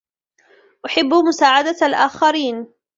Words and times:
أحب 0.85 1.13
مساعدة 1.13 1.77
الآخرين. 1.81 2.67